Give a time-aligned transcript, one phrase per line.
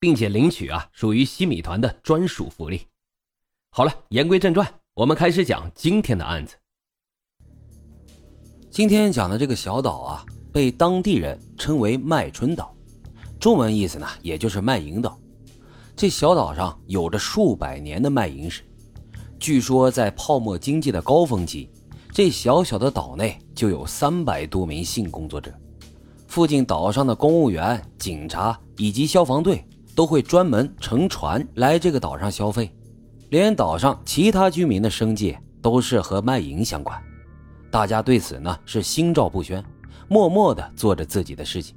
[0.00, 2.82] 并且领取啊，属于西米团的专属福利。
[3.70, 6.56] 好了，言归正传，我们开始讲今天的案子。
[8.70, 12.74] 今天讲的这个小岛啊，被当地人称为麦春岛，
[13.40, 15.18] 中文意思呢，也就是卖淫岛。
[15.96, 18.62] 这小岛上有着数百年的卖淫史，
[19.40, 21.68] 据说在泡沫经济的高峰期，
[22.12, 25.52] 这小小的岛内就有三百多名性工作者。
[26.28, 29.64] 附近岛上的公务员、警察以及消防队。
[29.98, 32.72] 都会专门乘船来这个岛上消费，
[33.30, 36.96] 连岛上其他居民的生计都是和卖淫相关。
[37.68, 39.60] 大家对此呢是心照不宣，
[40.06, 41.74] 默默地做着自己的事情。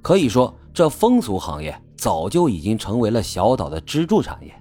[0.00, 4.54] 可以说，这风俗行业早就已经成为了小岛的支柱产业。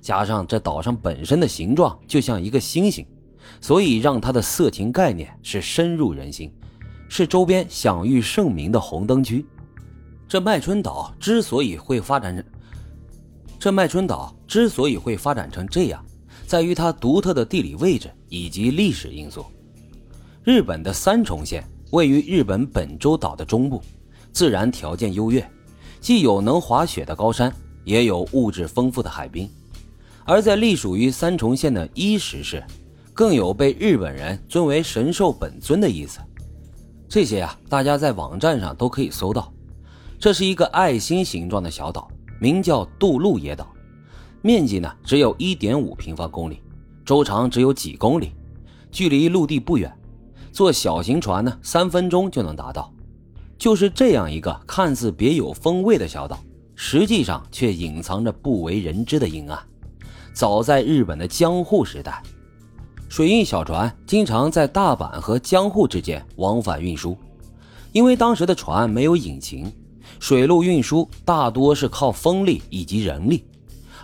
[0.00, 3.06] 加上这岛上本身的形状就像一个星星，
[3.60, 6.52] 所以让它的色情概念是深入人心，
[7.08, 9.46] 是周边享誉盛名的红灯区。
[10.28, 12.44] 这麦春岛之所以会发展，
[13.58, 16.04] 这麦春岛之所以会发展成这样，
[16.46, 19.46] 在于它独特的地理位置以及历史因素。
[20.44, 23.80] 日本的三重县位于日本本州岛的中部，
[24.30, 25.50] 自然条件优越，
[25.98, 27.50] 既有能滑雪的高山，
[27.82, 29.48] 也有物质丰富的海滨。
[30.24, 32.62] 而在隶属于三重县的伊势市，
[33.14, 36.20] 更有被日本人尊为神兽本尊的意思。
[37.08, 39.50] 这些啊，大家在网站上都可以搜到。
[40.20, 42.08] 这是一个爱心形状的小岛，
[42.40, 43.68] 名叫杜鹿野岛，
[44.42, 46.60] 面积呢只有一点五平方公里，
[47.04, 48.32] 周长只有几公里，
[48.90, 49.96] 距离陆地不远，
[50.50, 52.92] 坐小型船呢三分钟就能达到。
[53.56, 56.36] 就是这样一个看似别有风味的小岛，
[56.74, 59.56] 实际上却隐藏着不为人知的阴暗。
[60.32, 62.20] 早在日本的江户时代，
[63.08, 67.16] 水运小船经常在大阪和江户之间往返运输，
[67.92, 69.72] 因为当时的船没有引擎。
[70.18, 73.44] 水路运输大多是靠风力以及人力，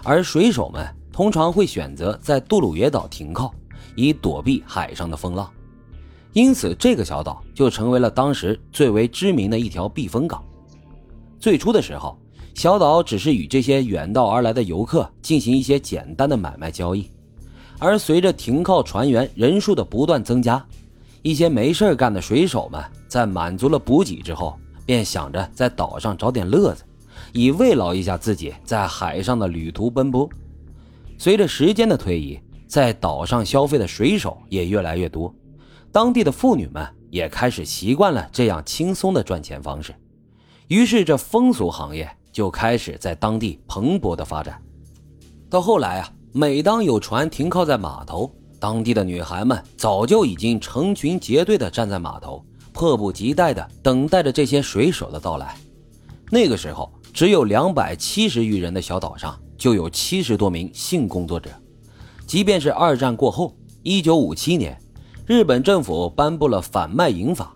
[0.03, 3.53] 而水手们通常会选择在杜鲁耶岛停靠，
[3.95, 5.51] 以躲避海上的风浪。
[6.33, 10.43] 因此，这个小岛就成为了当时最为知名的一条避风港。
[11.39, 12.19] 最初的时候，
[12.55, 17.09] 小岛只是与这些远道而来的游客进行一些简单的买卖交易，
[17.79, 20.65] 而随着停靠船员人数的不断增加，
[21.23, 24.59] 一些没事干的水手们在满足了补给之后。
[24.85, 26.85] 便想着在岛上找点乐子，
[27.33, 30.29] 以慰劳一下自己在海上的旅途奔波。
[31.19, 35.35] 随着时间的推移，在岛上消费的水手也越来越多，
[35.93, 39.95] 当地的妇女们也开始习惯了这样轻松的赚钱方式。
[40.69, 44.61] 于是，这风俗行业就开始在当地蓬勃的发展。
[45.49, 52.45] 到后来啊，每当有船停靠在码头，当地的女孩们早就已经成群结队的站在码头。
[52.75, 55.57] 迫不及待地等待着这些水手的到来。
[56.31, 61.49] 那个时候，只有两百七十余人的小岛上，就有七十多名性工作者。
[62.27, 64.77] 即便是二战过后，一九五七年，
[65.25, 67.55] 日本政府颁布了反卖淫法，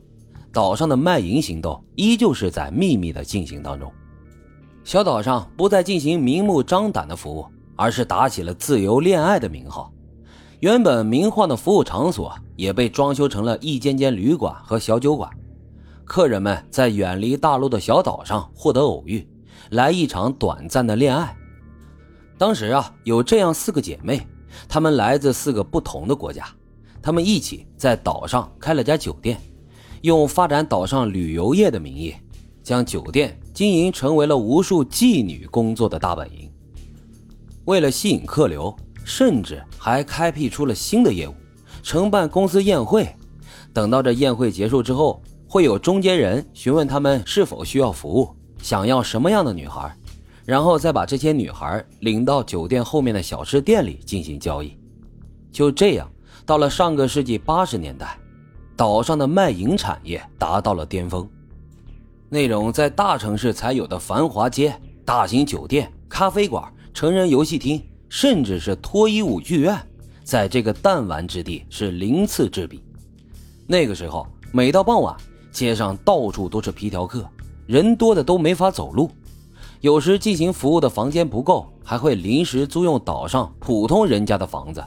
[0.52, 3.92] 岛上的卖淫行动依旧是在秘密的进行当中。
[4.84, 9.92] 小岛上不再进行明目张胆的服务，而是打起了自由恋爱的名号。
[10.60, 15.30] 原本名晃的服务场所也被装修成了一间间旅馆和小酒馆，
[16.04, 19.24] 客人们在远离大陆的小岛上获得偶遇，
[19.70, 21.36] 来一场短暂的恋爱。
[22.36, 24.26] 当时啊，有这样四个姐妹，
[24.68, 26.44] 她们来自四个不同的国家，
[27.00, 29.40] 她们一起在岛上开了家酒店，
[30.02, 32.12] 用发展岛上旅游业的名义，
[32.64, 36.50] 将酒店经营成为了无数妓女工作的大本营。
[37.66, 38.74] 为了吸引客流。
[39.08, 41.34] 甚至还开辟出了新的业务，
[41.82, 43.08] 承办公司宴会。
[43.72, 48.28] 等到这宴会结束之后，会有中间人询问他们是否需要服务，
[48.62, 49.96] 想要什么样的女孩，
[50.44, 54.76] 然后再把这些女孩领到酒店后面的小吃店里进行交易。
[55.50, 56.06] 就这样，
[56.44, 58.18] 到了上个世纪八十年代，
[58.76, 61.26] 岛上的卖淫产业达到了巅峰。
[62.28, 67.82] 那种在大城市才有的繁华街、大型酒店、咖啡馆、成人游戏厅。
[68.08, 69.78] 甚至是脱衣舞剧院，
[70.24, 72.82] 在这个弹丸之地是鳞次栉比。
[73.66, 75.16] 那个时候，每到傍晚，
[75.52, 77.28] 街上到处都是皮条客，
[77.66, 79.10] 人多的都没法走路。
[79.80, 84.84] 有时进行服务的房间不够，还会临时租用岛上普通人家的房子。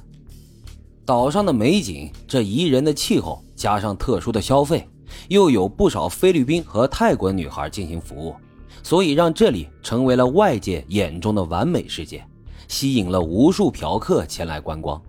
[1.05, 4.87] 岛上的美景，这宜人的气候，加上特殊的消费，
[5.29, 8.35] 又有不少菲律宾和泰国女孩进行服务，
[8.83, 12.23] 所以让这里成为了外界眼中的完美世界，
[12.71, 14.99] 吸引了无数嫖客前来观光。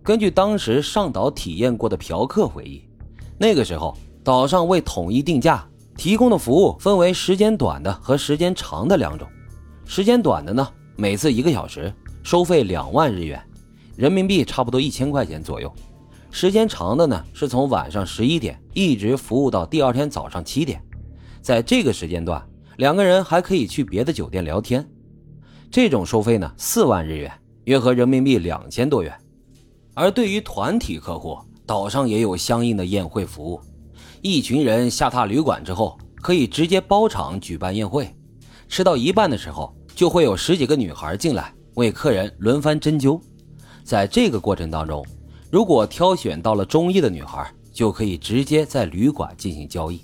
[0.00, 2.88] 根据当时上岛体验过的嫖客回忆，
[3.36, 9.28] 那个时候岛上为统一定价，提供的服务分为时间短的和时间长的两种。
[9.84, 11.92] 时间短的呢，每次一个小时，
[12.22, 13.42] 收费两万日元。
[13.96, 15.70] 人民币差不多一千块钱左右，
[16.30, 20.80] 时间长的呢是从晚上十一点一直服务到第二天早上七点，
[21.42, 22.40] 在这个时间段，
[22.76, 24.88] 两个人还可以去别的酒店聊天。
[25.70, 27.30] 这种收费呢四万日元，
[27.64, 29.14] 约合人民币两千多元。
[29.92, 33.60] 而对于团体客户，岛上也有相应的宴会服务，
[34.22, 38.08] 一群人下榻旅馆之后，可以直接包场举办宴会。
[38.68, 43.20] 吃到一半的时候，就会有十几个女孩进来为客人轮番针灸。
[43.84, 45.04] 在这个过程当中，
[45.50, 50.00] 如果挑选到了中意的女孩，就可以直接在旅馆进行交易。